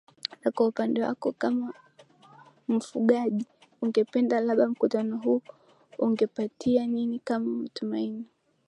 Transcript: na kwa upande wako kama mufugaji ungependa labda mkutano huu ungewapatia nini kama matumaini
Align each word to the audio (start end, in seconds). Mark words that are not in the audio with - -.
na 0.41 0.51
kwa 0.51 0.67
upande 0.67 1.03
wako 1.03 1.31
kama 1.31 1.73
mufugaji 2.67 3.45
ungependa 3.81 4.39
labda 4.39 4.67
mkutano 4.67 5.17
huu 5.17 5.41
ungewapatia 5.99 6.87
nini 6.87 7.19
kama 7.19 7.53
matumaini 7.61 8.25